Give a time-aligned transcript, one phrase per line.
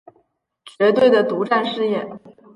[0.65, 2.09] 绝对的独占事业